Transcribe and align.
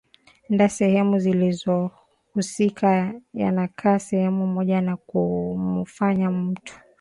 nda 0.49 0.69
sehemu 0.69 1.19
zinazohusika 1.19 3.13
yanakaa 3.33 3.99
sehemu 3.99 4.47
moja 4.47 4.81
na 4.81 4.97
kumufanya 4.97 6.31
mtu 6.31 6.73